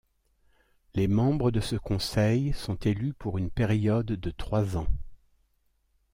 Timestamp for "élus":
2.77-3.13